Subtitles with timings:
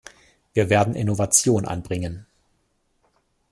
[0.55, 2.25] Wir werden Innovation anbringen.